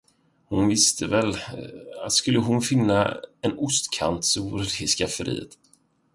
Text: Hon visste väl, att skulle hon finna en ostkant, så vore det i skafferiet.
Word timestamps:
Hon 0.45 0.67
visste 0.69 1.07
väl, 1.07 1.37
att 2.05 2.11
skulle 2.13 2.39
hon 2.39 2.61
finna 2.61 3.17
en 3.41 3.57
ostkant, 3.57 4.25
så 4.25 4.43
vore 4.49 4.63
det 4.63 4.81
i 4.83 4.87
skafferiet. 4.87 5.49